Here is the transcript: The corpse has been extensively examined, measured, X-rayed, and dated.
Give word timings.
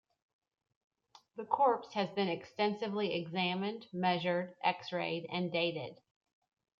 The 1.35 1.45
corpse 1.45 1.93
has 1.93 2.09
been 2.09 2.27
extensively 2.27 3.13
examined, 3.13 3.85
measured, 3.93 4.55
X-rayed, 4.63 5.27
and 5.31 5.51
dated. 5.51 5.99